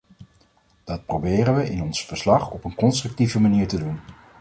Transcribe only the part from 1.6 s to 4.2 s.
in ons verslag op een constructieve manier te doen.